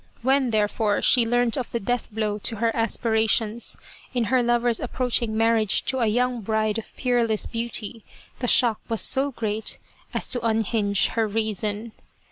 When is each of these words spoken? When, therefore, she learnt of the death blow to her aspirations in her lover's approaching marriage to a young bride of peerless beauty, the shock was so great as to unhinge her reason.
When, 0.23 0.49
therefore, 0.49 0.99
she 1.03 1.27
learnt 1.27 1.59
of 1.59 1.71
the 1.71 1.79
death 1.79 2.09
blow 2.11 2.39
to 2.39 2.55
her 2.55 2.75
aspirations 2.75 3.77
in 4.15 4.23
her 4.33 4.41
lover's 4.41 4.79
approaching 4.79 5.37
marriage 5.37 5.85
to 5.85 5.99
a 5.99 6.07
young 6.07 6.41
bride 6.41 6.79
of 6.79 6.95
peerless 6.97 7.45
beauty, 7.45 8.03
the 8.39 8.47
shock 8.47 8.81
was 8.89 9.01
so 9.01 9.29
great 9.31 9.77
as 10.11 10.27
to 10.29 10.43
unhinge 10.43 11.09
her 11.09 11.27
reason. 11.27 11.91